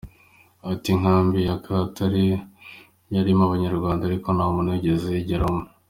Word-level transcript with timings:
Ati 0.71 0.87
“Inkambi 0.95 1.39
ya 1.49 1.57
Katare 1.65 2.23
yari 3.13 3.29
irimo 3.29 3.43
Abanyarwanda 3.45 4.01
ariko 4.05 4.27
nta 4.31 4.45
muntu 4.53 4.73
wigeze 4.73 5.05
ayigeramo. 5.11 5.61